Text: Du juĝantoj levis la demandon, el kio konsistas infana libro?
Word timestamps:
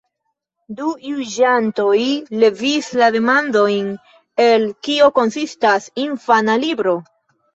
Du 0.77 0.85
juĝantoj 1.07 1.97
levis 2.43 2.87
la 3.01 3.09
demandon, 3.17 3.91
el 4.47 4.65
kio 4.87 5.11
konsistas 5.19 5.89
infana 6.05 6.57
libro? 6.65 6.95